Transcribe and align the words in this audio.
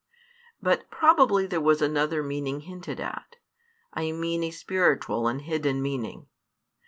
But 0.63 0.89
probably 0.89 1.45
there 1.45 1.61
was 1.61 1.79
another 1.79 2.23
meaning 2.23 2.61
hinted 2.61 2.99
at; 2.99 3.35
I 3.93 4.11
mean 4.11 4.43
a 4.43 4.49
spiritual 4.49 5.27
and 5.27 5.43
hidden 5.43 5.79
meaning. 5.79 6.25